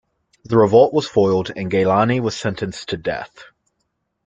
[0.45, 3.43] The revolt was foiled and Gaylani was sentenced to death.